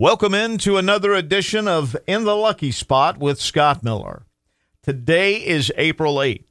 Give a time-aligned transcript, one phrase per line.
[0.00, 4.24] Welcome into another edition of In the Lucky Spot with Scott Miller.
[4.82, 6.46] Today is April 8th,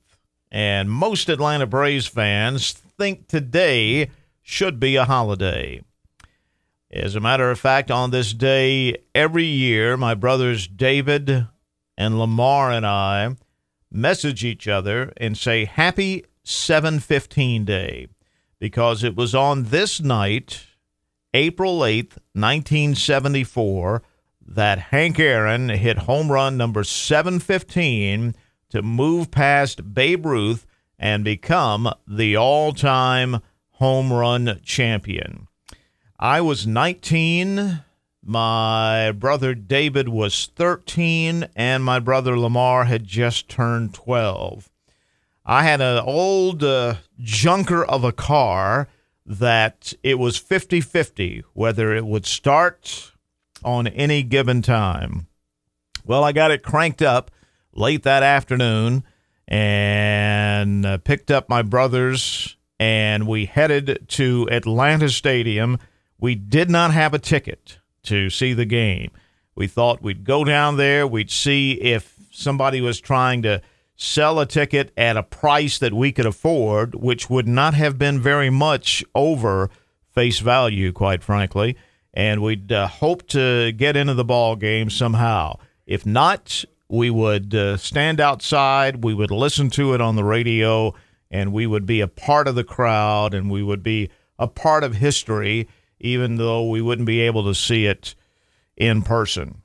[0.51, 4.11] and most Atlanta Braves fans think today
[4.43, 5.81] should be a holiday.
[6.91, 11.47] As a matter of fact, on this day every year, my brothers David
[11.97, 13.35] and Lamar and I
[13.91, 18.09] message each other and say Happy 715 Day
[18.59, 20.67] because it was on this night
[21.33, 24.01] April 8th, 1974,
[24.47, 28.33] that Hank Aaron hit home run number 715
[28.69, 30.65] to move past Babe Ruth
[30.97, 33.41] and become the all time
[33.73, 35.47] home run champion.
[36.19, 37.83] I was 19.
[38.23, 44.69] My brother David was 13, and my brother Lamar had just turned 12.
[45.45, 48.87] I had an old uh, junker of a car
[49.29, 53.11] that it was 50 50 whether it would start
[53.63, 55.27] on any given time.
[56.03, 57.29] Well, I got it cranked up
[57.71, 59.03] late that afternoon
[59.47, 65.77] and uh, picked up my brothers and we headed to Atlanta Stadium.
[66.19, 69.11] We did not have a ticket to see the game.
[69.53, 73.61] We thought we'd go down there, we'd see if somebody was trying to
[74.01, 78.17] sell a ticket at a price that we could afford, which would not have been
[78.19, 79.69] very much over
[80.15, 81.75] face value, quite frankly.
[82.13, 85.59] And we'd uh, hope to get into the ball game somehow.
[85.85, 90.93] If not, we would uh, stand outside, we would listen to it on the radio,
[91.29, 94.85] and we would be a part of the crowd and we would be a part
[94.85, 95.67] of history,
[95.99, 98.15] even though we wouldn't be able to see it
[98.77, 99.61] in person.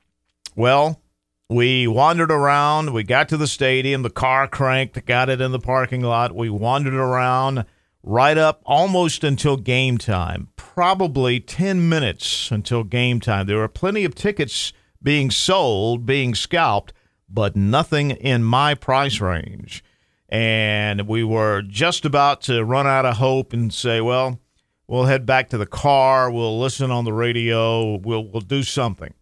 [0.57, 1.01] Well,
[1.49, 2.93] we wandered around.
[2.93, 4.01] We got to the stadium.
[4.01, 6.35] The car cranked, got it in the parking lot.
[6.35, 7.65] We wandered around
[8.01, 13.45] right up almost until game time, probably 10 minutes until game time.
[13.45, 16.93] There were plenty of tickets being sold, being scalped,
[17.29, 19.83] but nothing in my price range.
[20.27, 24.39] And we were just about to run out of hope and say, well,
[24.87, 26.31] we'll head back to the car.
[26.31, 27.97] We'll listen on the radio.
[27.97, 29.13] We'll, we'll do something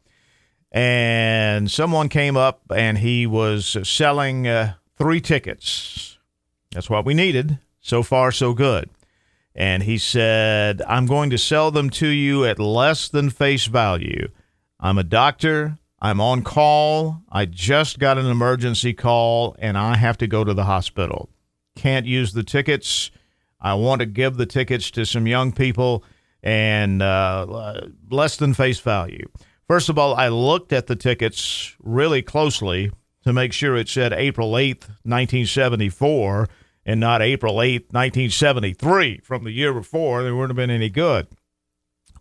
[0.74, 6.18] and someone came up and he was selling uh, three tickets.
[6.72, 7.60] That's what we needed.
[7.80, 8.90] So far, so good.
[9.56, 14.30] And he said, I'm going to sell them to you at less than face value.
[14.80, 15.78] I'm a doctor.
[16.02, 17.22] I'm on call.
[17.32, 21.30] I just got an emergency call and I have to go to the hospital.
[21.76, 23.12] Can't use the tickets.
[23.62, 26.04] I want to give the tickets to some young people
[26.42, 29.30] and uh, less than face value.
[29.68, 32.92] First of all, I looked at the tickets really closely
[33.24, 36.50] to make sure it said April 8th, 1974,
[36.86, 40.24] and not April 8th, 1973 from the year before.
[40.24, 41.28] They wouldn't have been any good.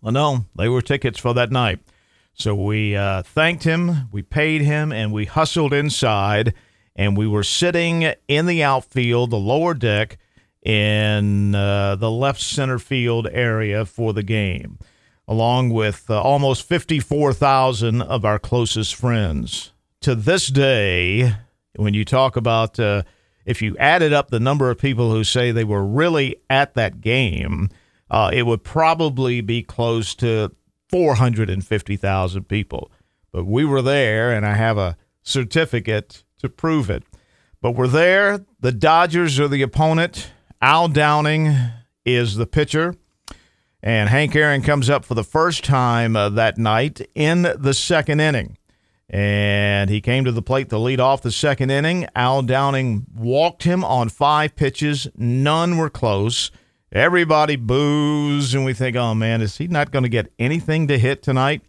[0.01, 1.81] Well, no, they were tickets for that night.
[2.35, 6.55] So we uh, thanked him, we paid him, and we hustled inside.
[6.95, 10.19] And we were sitting in the outfield, the lower deck,
[10.63, 14.79] in uh, the left center field area for the game
[15.32, 19.72] along with uh, almost 54,000 of our closest friends.
[20.03, 21.34] To this day,
[21.75, 23.04] when you talk about uh,
[23.47, 27.00] if you added up the number of people who say they were really at that
[27.00, 27.70] game,
[28.10, 30.54] uh, it would probably be close to
[30.91, 32.93] 450,000 people.
[33.32, 37.04] But we were there, and I have a certificate to prove it.
[37.62, 38.44] But we're there.
[38.60, 40.31] The Dodgers are the opponent.
[40.60, 41.56] Al Downing
[42.04, 42.97] is the pitcher.
[43.82, 48.20] And Hank Aaron comes up for the first time uh, that night in the second
[48.20, 48.56] inning.
[49.10, 52.06] And he came to the plate to lead off the second inning.
[52.15, 55.09] Al Downing walked him on five pitches.
[55.16, 56.50] None were close.
[56.93, 60.99] Everybody boos, and we think, oh man, is he not going to get anything to
[60.99, 61.62] hit tonight?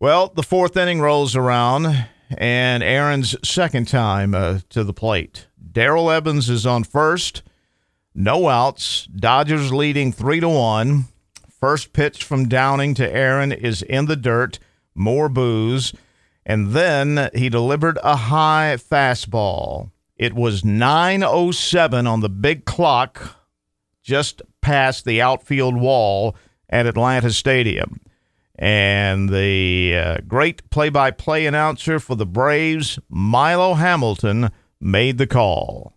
[0.00, 2.06] Well, the fourth inning rolls around,
[2.36, 5.48] and Aaron's second time uh, to the plate.
[5.72, 7.42] Darrell Evans is on first.
[8.14, 9.06] No outs.
[9.06, 11.06] Dodgers leading three to one.
[11.64, 14.58] First pitch from Downing to Aaron is in the dirt,
[14.94, 15.94] more boos.
[16.44, 19.90] And then he delivered a high fastball.
[20.14, 23.38] It was 9.07 on the big clock
[24.02, 26.36] just past the outfield wall
[26.68, 27.98] at Atlanta Stadium.
[28.56, 34.50] And the uh, great play by play announcer for the Braves, Milo Hamilton,
[34.82, 35.94] made the call.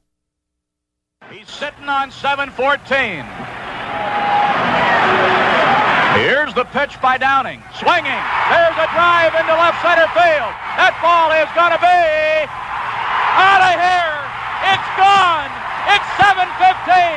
[1.30, 3.25] He's sitting on 714.
[6.17, 7.61] Here's the pitch by Downing.
[7.77, 8.21] Swinging.
[8.49, 10.49] There's a drive into left center field.
[10.81, 12.01] That ball is going to be
[13.37, 14.17] out of here.
[14.65, 15.53] It's gone.
[15.93, 17.16] It's 7-15.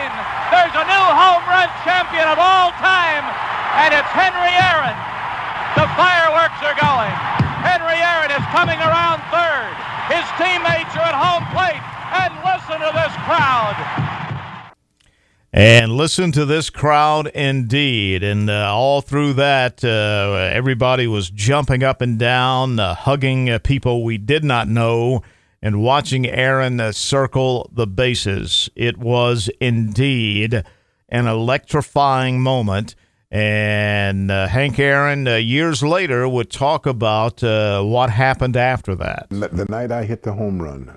[15.60, 18.22] And listen to this crowd indeed.
[18.22, 23.58] And uh, all through that, uh, everybody was jumping up and down, uh, hugging uh,
[23.58, 25.22] people we did not know,
[25.60, 28.70] and watching Aaron uh, circle the bases.
[28.74, 30.64] It was indeed
[31.10, 32.94] an electrifying moment.
[33.30, 39.26] And uh, Hank Aaron, years later, would talk about what happened after that.
[39.28, 40.96] The night I hit the home run,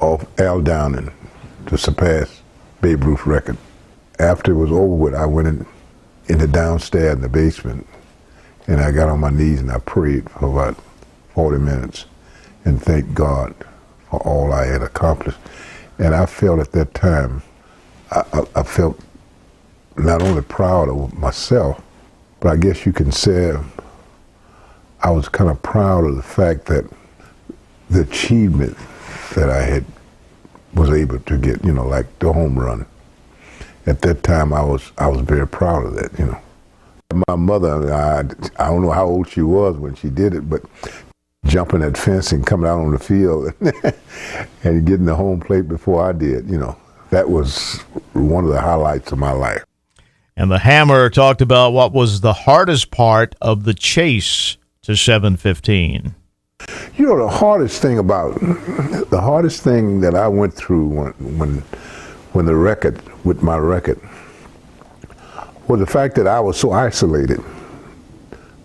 [0.00, 1.12] of Al Downing
[1.66, 2.40] to surpass
[2.80, 3.58] Babe Ruth's record.
[4.18, 5.66] After it was over with, I went in,
[6.28, 7.86] in the downstairs in the basement
[8.66, 10.76] and I got on my knees and I prayed for about
[11.34, 12.06] 40 minutes
[12.64, 13.54] and thanked God
[14.10, 15.38] for all I had accomplished.
[15.98, 17.42] And I felt at that time,
[18.10, 18.98] I, I, I felt
[19.96, 21.80] not only proud of myself,
[22.40, 23.56] but I guess you can say
[25.00, 26.84] I was kind of proud of the fact that
[27.90, 28.76] the achievement
[29.34, 29.84] that I had
[30.74, 32.86] was able to get, you know, like the home run.
[33.86, 36.40] At that time, I was I was very proud of that, you know.
[37.28, 38.20] My mother, I,
[38.58, 40.62] I don't know how old she was when she did it, but
[41.46, 43.52] jumping that fence and coming out on the field
[44.64, 46.76] and getting the home plate before I did, you know,
[47.10, 47.80] that was
[48.12, 49.64] one of the highlights of my life.
[50.36, 56.14] And the Hammer talked about what was the hardest part of the chase to 715.
[56.96, 61.58] You know, the hardest thing about the hardest thing that I went through when when
[62.32, 64.00] when the record with my record
[65.68, 67.42] was the fact that I was so isolated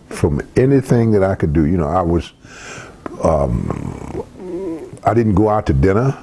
[0.09, 1.65] from anything that I could do.
[1.65, 2.31] You know, I was
[3.23, 4.25] um,
[5.03, 6.17] I didn't go out to dinner.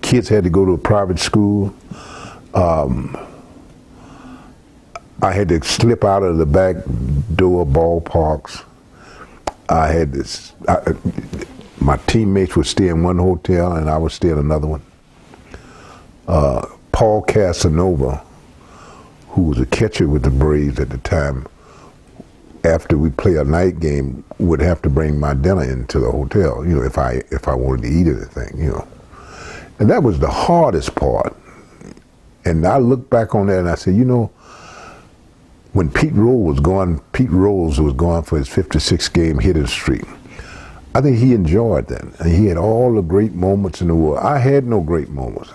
[0.00, 1.74] Kids had to go to a private school.
[2.54, 3.16] Um,
[5.20, 6.76] I had to slip out of the back
[7.36, 8.64] door ballparks
[9.68, 10.52] I had this.
[10.68, 10.94] I,
[11.80, 14.82] my teammates would stay in one hotel, and I would stay in another one.
[16.28, 16.66] Uh,
[17.02, 18.22] Paul Casanova,
[19.30, 21.48] who was a catcher with the Braves at the time,
[22.62, 26.64] after we play a night game, would have to bring my dinner into the hotel.
[26.64, 28.88] You know, if I if I wanted to eat anything, you know,
[29.80, 31.34] and that was the hardest part.
[32.44, 34.30] And I look back on that and I said, you know,
[35.72, 40.04] when Pete Rose was going, Pete Rose was going for his 56th game hitting streak.
[40.94, 42.20] I think he enjoyed that.
[42.20, 44.24] And he had all the great moments in the world.
[44.24, 45.50] I had no great moments.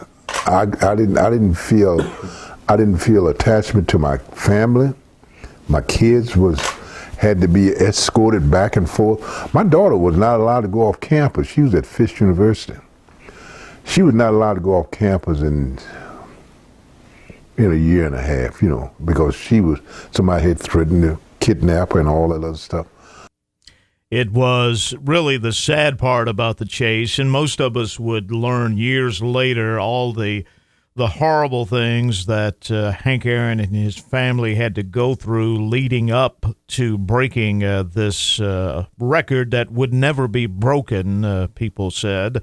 [0.47, 1.17] I, I didn't.
[1.17, 2.01] I didn't feel.
[2.69, 4.94] I didn't feel attachment to my family.
[5.67, 6.59] My kids was
[7.17, 9.53] had to be escorted back and forth.
[9.53, 11.47] My daughter was not allowed to go off campus.
[11.47, 12.77] She was at Fisk University.
[13.85, 15.83] She was not allowed to go off campus and
[17.57, 19.79] in a year and a half, you know, because she was
[20.11, 22.85] somebody had threatened to kidnap her and all that other stuff.
[24.09, 28.77] It was really the sad part about the chase, and most of us would learn
[28.77, 30.45] years later all the
[30.95, 36.09] the horrible things that uh, Hank Aaron and his family had to go through leading
[36.09, 41.24] up to breaking uh, this uh, record that would never be broken.
[41.24, 42.42] Uh, people said.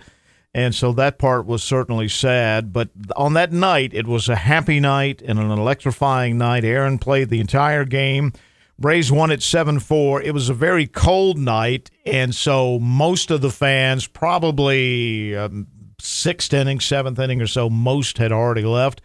[0.54, 2.72] And so that part was certainly sad.
[2.72, 6.64] But on that night, it was a happy night and an electrifying night.
[6.64, 8.32] Aaron played the entire game.
[8.78, 10.22] Braves won at 7 4.
[10.22, 11.90] It was a very cold night.
[12.04, 15.68] And so most of the fans, probably um,
[16.00, 19.00] sixth inning, seventh inning or so, most had already left.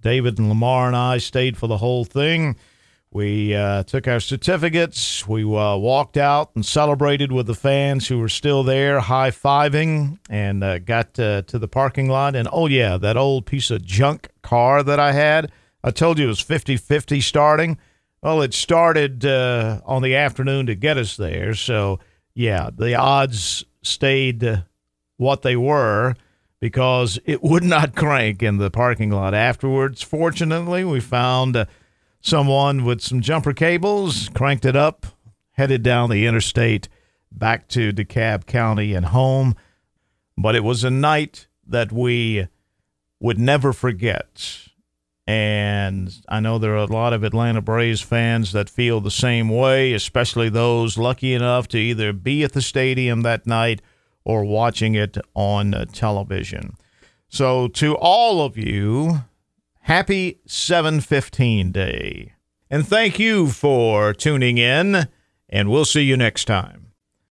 [0.00, 2.56] David and Lamar and I stayed for the whole thing.
[3.10, 5.26] We uh, took our certificates.
[5.26, 10.18] We uh, walked out and celebrated with the fans who were still there, high fiving,
[10.28, 12.34] and uh, got to the parking lot.
[12.34, 15.52] And oh, yeah, that old piece of junk car that I had.
[15.84, 17.78] I told you it was 50 50 starting.
[18.24, 21.52] Well, it started uh, on the afternoon to get us there.
[21.52, 22.00] So,
[22.32, 24.62] yeah, the odds stayed uh,
[25.18, 26.14] what they were
[26.58, 30.00] because it would not crank in the parking lot afterwards.
[30.00, 31.66] Fortunately, we found uh,
[32.22, 35.04] someone with some jumper cables, cranked it up,
[35.52, 36.88] headed down the interstate
[37.30, 39.54] back to DeKalb County and home.
[40.38, 42.48] But it was a night that we
[43.20, 44.70] would never forget.
[45.26, 49.48] And I know there are a lot of Atlanta Braves fans that feel the same
[49.48, 53.80] way, especially those lucky enough to either be at the stadium that night
[54.24, 56.76] or watching it on uh, television.
[57.28, 59.24] So, to all of you,
[59.80, 62.32] Happy 715 Day.
[62.70, 65.08] And thank you for tuning in,
[65.48, 66.83] and we'll see you next time.